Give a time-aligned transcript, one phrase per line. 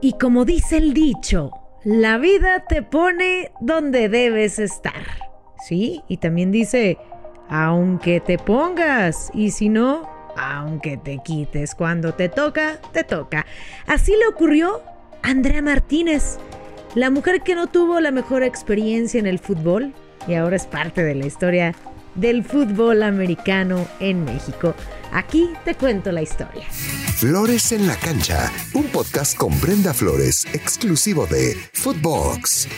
[0.00, 1.50] Y como dice el dicho,
[1.84, 5.02] la vida te pone donde debes estar.
[5.66, 6.02] ¿Sí?
[6.08, 6.98] Y también dice,
[7.48, 11.74] aunque te pongas, y si no, aunque te quites.
[11.74, 13.44] Cuando te toca, te toca.
[13.86, 14.82] Así le ocurrió
[15.22, 16.38] a Andrea Martínez,
[16.94, 19.92] la mujer que no tuvo la mejor experiencia en el fútbol
[20.26, 21.74] y ahora es parte de la historia
[22.14, 24.74] del fútbol americano en México.
[25.12, 26.64] Aquí te cuento la historia.
[27.18, 32.68] Flores en la cancha, un podcast con Brenda Flores, exclusivo de Footbox.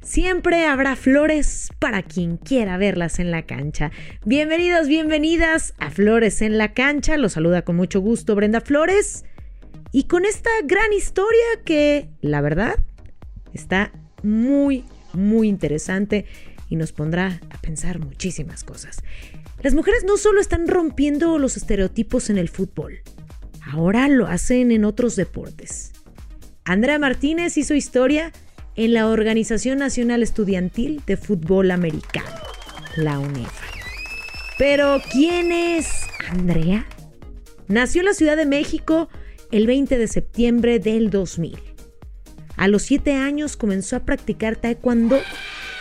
[0.00, 3.90] Siempre habrá flores para quien quiera verlas en la cancha.
[4.24, 7.18] Bienvenidos, bienvenidas a Flores en la cancha.
[7.18, 9.26] Los saluda con mucho gusto Brenda Flores.
[9.92, 12.76] Y con esta gran historia que, la verdad,
[13.52, 16.24] está muy, muy interesante
[16.70, 19.02] y nos pondrá a pensar muchísimas cosas.
[19.62, 23.02] Las mujeres no solo están rompiendo los estereotipos en el fútbol,
[23.72, 25.92] ahora lo hacen en otros deportes.
[26.64, 28.32] Andrea Martínez hizo historia
[28.76, 32.36] en la Organización Nacional Estudiantil de Fútbol Americano,
[32.96, 33.66] la UNEFA.
[34.58, 35.88] Pero, ¿quién es
[36.28, 36.86] Andrea?
[37.66, 39.08] Nació en la Ciudad de México
[39.50, 41.58] el 20 de septiembre del 2000.
[42.56, 45.18] A los 7 años comenzó a practicar taekwondo,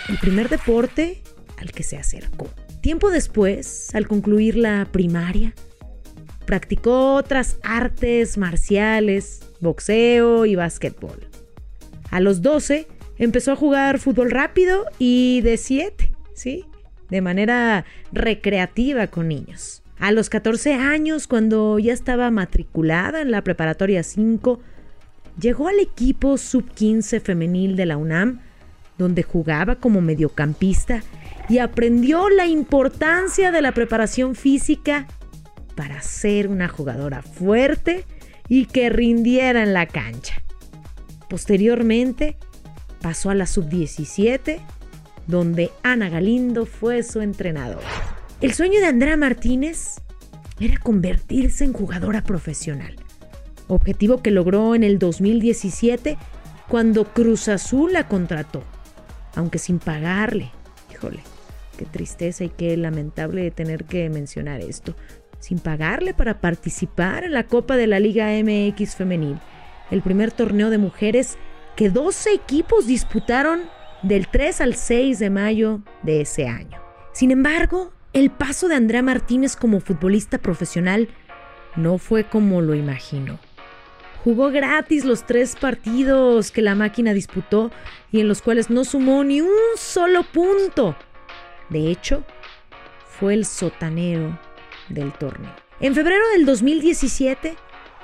[0.07, 1.21] el primer deporte
[1.57, 2.49] al que se acercó.
[2.81, 5.53] Tiempo después, al concluir la primaria,
[6.51, 11.29] practicó otras artes marciales, boxeo y básquetbol.
[12.09, 16.65] A los 12 empezó a jugar fútbol rápido y de 7, ¿sí?
[17.09, 19.81] De manera recreativa con niños.
[19.97, 24.59] A los 14 años, cuando ya estaba matriculada en la preparatoria 5,
[25.39, 28.41] llegó al equipo sub-15 femenil de la UNAM,
[28.97, 31.01] donde jugaba como mediocampista
[31.47, 35.07] y aprendió la importancia de la preparación física
[35.75, 38.05] para ser una jugadora fuerte
[38.47, 40.41] y que rindiera en la cancha.
[41.29, 42.37] Posteriormente
[43.01, 44.59] pasó a la sub-17,
[45.27, 47.87] donde Ana Galindo fue su entrenadora.
[48.41, 50.01] El sueño de Andrea Martínez
[50.59, 52.95] era convertirse en jugadora profesional,
[53.67, 56.17] objetivo que logró en el 2017
[56.67, 58.63] cuando Cruz Azul la contrató,
[59.35, 60.51] aunque sin pagarle.
[60.91, 61.19] Híjole,
[61.77, 64.95] qué tristeza y qué lamentable tener que mencionar esto.
[65.41, 69.39] Sin pagarle para participar en la Copa de la Liga MX Femenil,
[69.89, 71.39] el primer torneo de mujeres
[71.75, 73.61] que 12 equipos disputaron
[74.03, 76.79] del 3 al 6 de mayo de ese año.
[77.11, 81.09] Sin embargo, el paso de Andrea Martínez como futbolista profesional
[81.75, 83.39] no fue como lo imaginó.
[84.23, 87.71] Jugó gratis los tres partidos que la máquina disputó
[88.11, 90.95] y en los cuales no sumó ni un solo punto.
[91.69, 92.23] De hecho,
[93.07, 94.37] fue el sotanero
[94.93, 95.51] del torneo.
[95.79, 97.55] En febrero del 2017,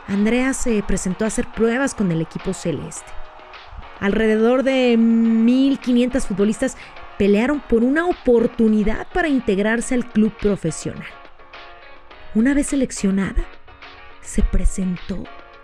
[0.07, 3.11] Andrea se presentó a hacer pruebas con el equipo celeste.
[3.99, 6.77] Alrededor de 1.500 futbolistas
[7.17, 11.07] pelearon por una oportunidad para integrarse al club profesional.
[12.35, 13.43] Una vez seleccionada,
[14.21, 15.23] se presentó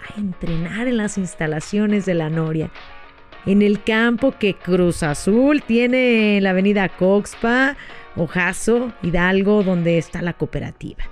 [0.09, 2.71] a entrenar en las instalaciones de la Noria
[3.45, 7.75] en el campo que Cruz Azul tiene en la avenida Coxpa,
[8.15, 11.03] Ojazo, Hidalgo, donde está la cooperativa.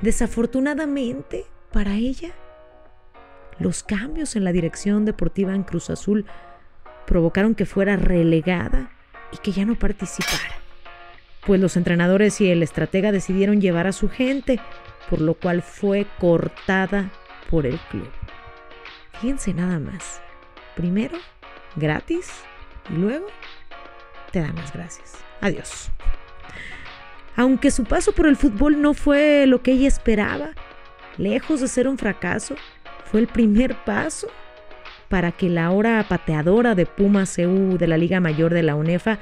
[0.00, 2.30] Desafortunadamente para ella,
[3.58, 6.26] los cambios en la dirección deportiva en Cruz Azul
[7.06, 8.90] provocaron que fuera relegada
[9.32, 10.56] y que ya no participara.
[11.46, 14.60] Pues los entrenadores y el estratega decidieron llevar a su gente,
[15.08, 17.10] por lo cual fue cortada
[17.50, 18.10] por el club.
[19.20, 20.20] Fíjense nada más.
[20.76, 21.18] Primero,
[21.74, 22.30] gratis
[22.90, 23.26] y luego
[24.30, 25.14] te dan las gracias.
[25.40, 25.90] Adiós.
[27.34, 30.50] Aunque su paso por el fútbol no fue lo que ella esperaba,
[31.18, 32.54] lejos de ser un fracaso,
[33.04, 34.28] fue el primer paso
[35.08, 39.18] para que la hora pateadora de Puma CU de la Liga Mayor de la UNEFA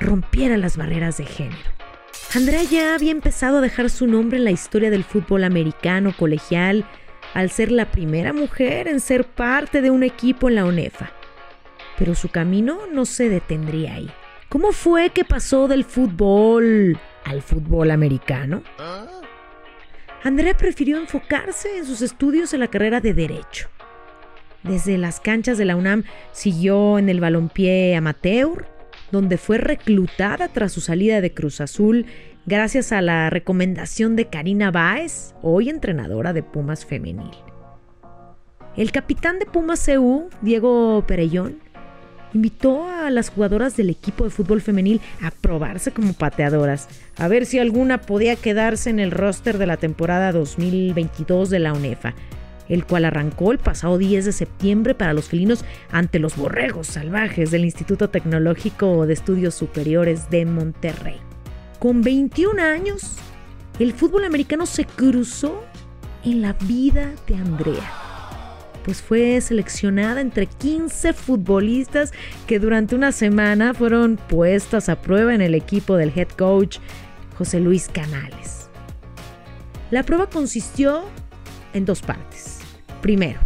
[0.00, 1.70] rompiera las barreras de género.
[2.34, 6.84] Andrea ya había empezado a dejar su nombre en la historia del fútbol americano colegial
[7.36, 11.12] al ser la primera mujer en ser parte de un equipo en la UNEFA.
[11.98, 14.10] Pero su camino no se detendría ahí.
[14.48, 18.62] ¿Cómo fue que pasó del fútbol al fútbol americano?
[20.22, 23.68] Andrea prefirió enfocarse en sus estudios en la carrera de Derecho.
[24.62, 28.66] Desde las canchas de la UNAM siguió en el balompié amateur,
[29.12, 32.06] donde fue reclutada tras su salida de Cruz Azul
[32.46, 37.34] gracias a la recomendación de Karina Báez, hoy entrenadora de Pumas Femenil.
[38.76, 41.58] El capitán de Pumas CU, Diego Perellón,
[42.32, 47.46] invitó a las jugadoras del equipo de fútbol femenil a probarse como pateadoras, a ver
[47.46, 52.14] si alguna podía quedarse en el roster de la temporada 2022 de la UNEFA.
[52.68, 57.52] el cual arrancó el pasado 10 de septiembre para los felinos ante los borregos salvajes
[57.52, 61.25] del Instituto Tecnológico de Estudios Superiores de Monterrey.
[61.78, 63.16] Con 21 años,
[63.78, 65.62] el fútbol americano se cruzó
[66.24, 67.92] en la vida de Andrea,
[68.82, 72.12] pues fue seleccionada entre 15 futbolistas
[72.46, 76.78] que durante una semana fueron puestas a prueba en el equipo del head coach
[77.36, 78.70] José Luis Canales.
[79.90, 81.04] La prueba consistió
[81.74, 82.60] en dos partes.
[83.02, 83.38] Primero,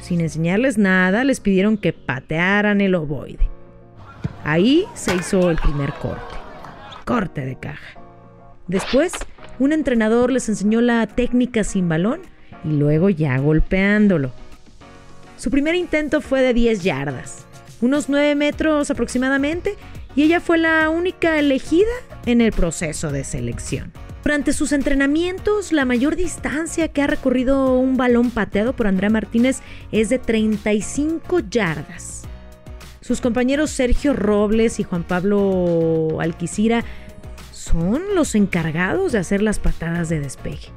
[0.00, 3.46] sin enseñarles nada, les pidieron que patearan el ovoide.
[4.42, 6.37] Ahí se hizo el primer corte.
[7.08, 7.98] Corte de caja.
[8.66, 9.12] Después,
[9.58, 12.20] un entrenador les enseñó la técnica sin balón
[12.64, 14.30] y luego ya golpeándolo.
[15.38, 17.46] Su primer intento fue de 10 yardas,
[17.80, 19.76] unos 9 metros aproximadamente,
[20.16, 21.88] y ella fue la única elegida
[22.26, 23.90] en el proceso de selección.
[24.22, 29.60] Durante sus entrenamientos, la mayor distancia que ha recorrido un balón pateado por Andrea Martínez
[29.92, 32.17] es de 35 yardas.
[33.08, 36.84] Sus compañeros Sergio Robles y Juan Pablo Alquicira
[37.52, 40.68] son los encargados de hacer las patadas de despeje.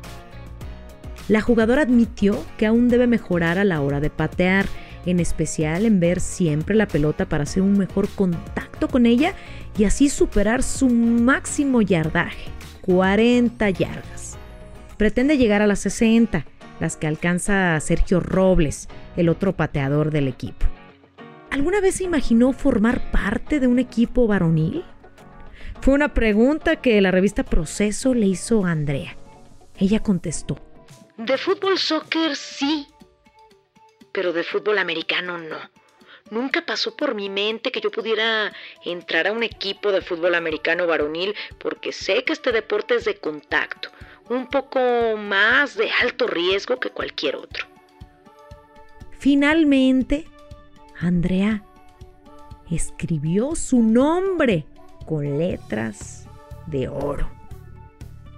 [1.28, 4.66] La jugadora admitió que aún debe mejorar a la hora de patear,
[5.06, 9.34] en especial en ver siempre la pelota para hacer un mejor contacto con ella
[9.78, 12.50] y así superar su máximo yardaje.
[12.84, 14.38] 40 yardas.
[14.96, 16.46] Pretende llegar a las 60,
[16.80, 18.88] las que alcanza Sergio Robles,
[19.18, 20.71] el otro pateador del equipo.
[21.52, 24.86] ¿Alguna vez se imaginó formar parte de un equipo varonil?
[25.82, 29.18] Fue una pregunta que la revista Proceso le hizo a Andrea.
[29.78, 30.58] Ella contestó.
[31.18, 32.88] De fútbol soccer sí,
[34.14, 35.58] pero de fútbol americano no.
[36.30, 38.54] Nunca pasó por mi mente que yo pudiera
[38.86, 43.16] entrar a un equipo de fútbol americano varonil porque sé que este deporte es de
[43.16, 43.90] contacto,
[44.30, 44.80] un poco
[45.18, 47.68] más de alto riesgo que cualquier otro.
[49.20, 50.28] Finalmente,
[51.02, 51.64] Andrea
[52.70, 54.66] escribió su nombre
[55.06, 56.28] con letras
[56.68, 57.28] de oro.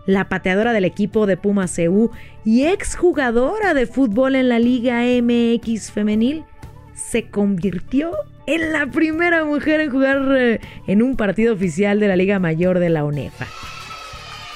[0.06, 2.12] La pateadora del equipo de Puma CU
[2.44, 6.46] y exjugadora de fútbol en la Liga MX femenil
[6.94, 8.12] se convirtió
[8.46, 12.80] en la primera mujer en jugar eh, en un partido oficial de la Liga Mayor
[12.80, 13.48] de la UNEFA.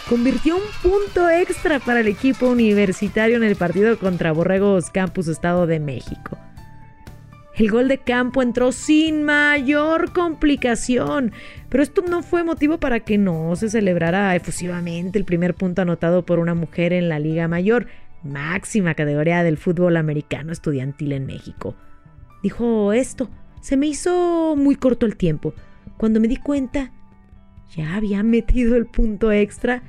[0.09, 5.67] Convirtió un punto extra para el equipo universitario en el partido contra Borregos Campus Estado
[5.67, 6.37] de México.
[7.57, 11.31] El gol de campo entró sin mayor complicación,
[11.69, 16.25] pero esto no fue motivo para que no se celebrara efusivamente el primer punto anotado
[16.25, 17.87] por una mujer en la Liga Mayor,
[18.23, 21.75] máxima categoría del fútbol americano estudiantil en México
[22.41, 23.29] dijo esto.
[23.61, 25.53] Se me hizo muy corto el tiempo.
[25.97, 26.91] Cuando me di cuenta,
[27.75, 29.83] ya había metido el punto extra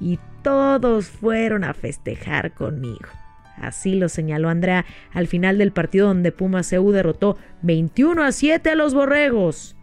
[0.00, 3.08] y todos fueron a festejar conmigo.
[3.56, 8.70] Así lo señaló Andrea al final del partido donde Puma CU derrotó 21 a 7
[8.70, 9.76] a los Borregos.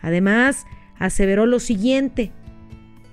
[0.00, 0.66] Además,
[0.98, 2.32] aseveró lo siguiente.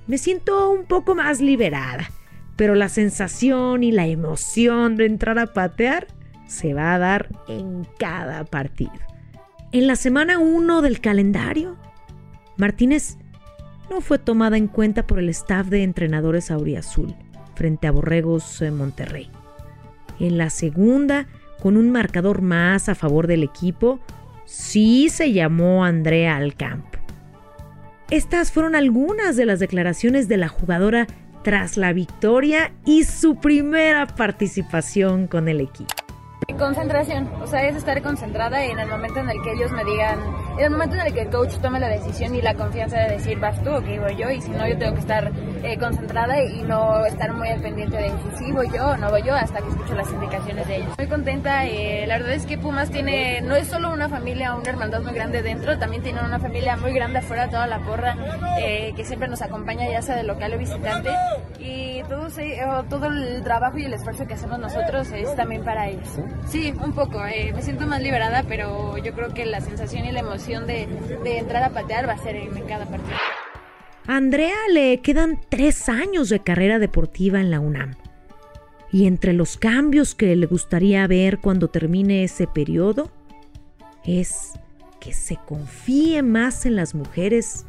[0.08, 2.10] Me siento un poco más liberada,
[2.56, 6.08] pero la sensación y la emoción de entrar a patear
[6.48, 8.92] se va a dar en cada partido.
[9.72, 11.78] En la semana 1 del calendario,
[12.58, 13.18] Martínez
[13.90, 17.16] no fue tomada en cuenta por el staff de entrenadores auriazul
[17.56, 19.30] frente a Borregos en Monterrey.
[20.20, 21.28] En la segunda,
[21.62, 24.00] con un marcador más a favor del equipo,
[24.46, 27.00] sí se llamó Andrea al campo.
[28.10, 31.06] Estas fueron algunas de las declaraciones de la jugadora
[31.44, 35.94] tras la victoria y su primera participación con el equipo.
[36.58, 40.20] Concentración, o sea, es estar concentrada en el momento en el que ellos me digan,
[40.58, 43.12] en el momento en el que el coach tome la decisión y la confianza de
[43.12, 45.32] decir, vas tú o que voy yo, y si no, yo tengo que estar
[45.64, 49.24] eh, concentrada y no estar muy al pendiente de si voy yo o no voy
[49.24, 50.98] yo hasta que escucho las indicaciones de ellos.
[50.98, 54.70] Muy contenta, eh, la verdad es que Pumas tiene, no es solo una familia, una
[54.70, 58.18] hermandad muy grande dentro, también tiene una familia muy grande afuera, toda la porra,
[58.60, 61.10] eh, que siempre nos acompaña, ya sea de local o visitante,
[61.60, 62.28] y todo,
[62.90, 66.20] todo el trabajo y el esfuerzo que hacemos nosotros es también para ellos.
[66.48, 67.26] Sí, un poco.
[67.26, 70.88] Eh, me siento más liberada, pero yo creo que la sensación y la emoción de,
[71.26, 73.18] entrar a patear va a ser en cada partido.
[74.08, 77.96] A Andrea le quedan tres años de carrera deportiva en la UNAM.
[78.92, 83.12] Y entre los cambios que le gustaría ver cuando termine ese periodo
[84.04, 84.54] es
[85.00, 87.68] que se confíe más en las mujeres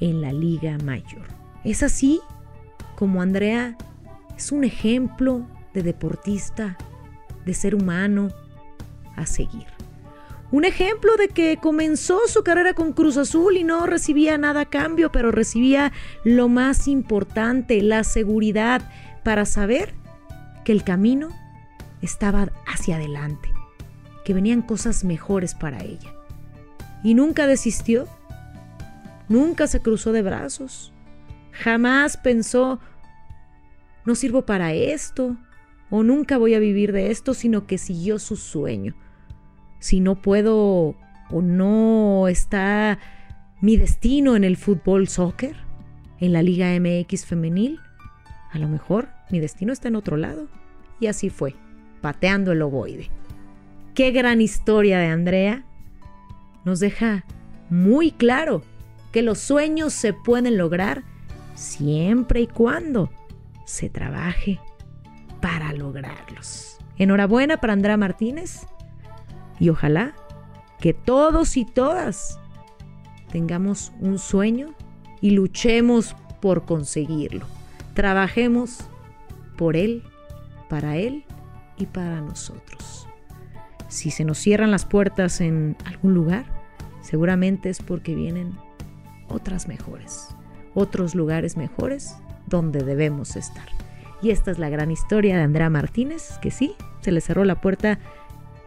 [0.00, 1.26] en la Liga Mayor.
[1.64, 2.20] Es así
[2.96, 3.76] como Andrea
[4.36, 6.76] es un ejemplo de deportista
[7.44, 8.28] de ser humano
[9.16, 9.66] a seguir.
[10.50, 14.70] Un ejemplo de que comenzó su carrera con Cruz Azul y no recibía nada a
[14.70, 18.88] cambio, pero recibía lo más importante, la seguridad
[19.24, 19.94] para saber
[20.64, 21.30] que el camino
[22.02, 23.52] estaba hacia adelante,
[24.24, 26.14] que venían cosas mejores para ella.
[27.02, 28.06] Y nunca desistió,
[29.28, 30.92] nunca se cruzó de brazos,
[31.50, 32.78] jamás pensó,
[34.04, 35.36] no sirvo para esto,
[35.90, 38.94] o nunca voy a vivir de esto, sino que siguió su sueño.
[39.78, 40.94] Si no puedo
[41.30, 42.98] o no está
[43.60, 45.56] mi destino en el fútbol soccer,
[46.20, 47.80] en la Liga MX femenil,
[48.52, 50.48] a lo mejor mi destino está en otro lado.
[51.00, 51.54] Y así fue,
[52.00, 53.10] pateando el ovoide.
[53.94, 55.64] Qué gran historia de Andrea.
[56.64, 57.24] Nos deja
[57.68, 58.62] muy claro
[59.12, 61.04] que los sueños se pueden lograr
[61.54, 63.10] siempre y cuando
[63.64, 64.60] se trabaje
[65.76, 66.78] lograrlos.
[66.96, 68.66] Enhorabuena para Andrea Martínez
[69.58, 70.14] y ojalá
[70.80, 72.38] que todos y todas
[73.30, 74.74] tengamos un sueño
[75.20, 77.46] y luchemos por conseguirlo.
[77.94, 78.80] Trabajemos
[79.56, 80.02] por él,
[80.68, 81.24] para él
[81.76, 83.08] y para nosotros.
[83.88, 86.44] Si se nos cierran las puertas en algún lugar,
[87.00, 88.52] seguramente es porque vienen
[89.28, 90.28] otras mejores,
[90.74, 92.16] otros lugares mejores
[92.46, 93.68] donde debemos estar.
[94.24, 97.60] Y esta es la gran historia de Andrea Martínez, que sí, se le cerró la
[97.60, 97.98] puerta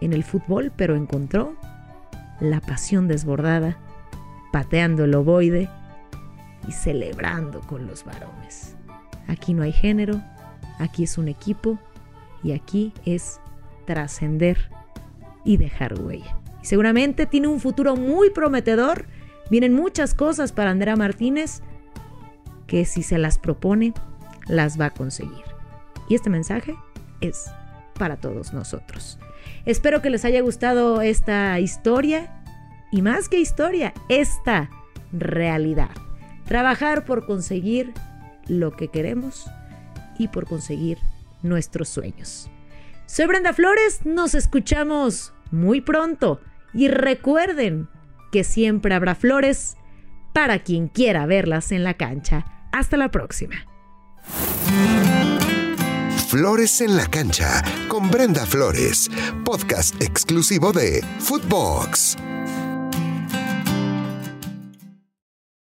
[0.01, 1.55] en el fútbol, pero encontró
[2.39, 3.75] la pasión desbordada,
[4.51, 5.67] pateando el ovoide
[6.67, 8.75] y celebrando con los varones.
[9.27, 10.21] Aquí no hay género,
[10.77, 11.79] aquí es un equipo
[12.43, 13.39] y aquí es
[13.85, 14.69] trascender
[15.43, 16.37] y dejar huella.
[16.61, 19.07] Y seguramente tiene un futuro muy prometedor.
[19.49, 21.63] Vienen muchas cosas para Andrea Martínez
[22.67, 23.95] que si se las propone,
[24.45, 25.46] las va a conseguir.
[26.09, 26.75] Y este mensaje
[27.21, 27.45] es
[27.97, 29.19] para todos nosotros.
[29.65, 32.43] Espero que les haya gustado esta historia
[32.91, 34.69] y más que historia, esta
[35.11, 35.89] realidad.
[36.45, 37.93] Trabajar por conseguir
[38.47, 39.45] lo que queremos
[40.17, 40.97] y por conseguir
[41.43, 42.49] nuestros sueños.
[43.05, 46.41] Soy Brenda Flores, nos escuchamos muy pronto
[46.73, 47.87] y recuerden
[48.31, 49.77] que siempre habrá flores
[50.33, 52.45] para quien quiera verlas en la cancha.
[52.71, 53.65] Hasta la próxima.
[56.27, 59.09] Flores en la cancha con Brenda Flores,
[59.45, 62.17] podcast exclusivo de Footbox.